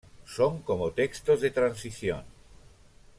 Son 0.35 0.53
como 0.67 0.89
textos 0.99 1.41
de 1.41 1.51
transición. 1.51 2.23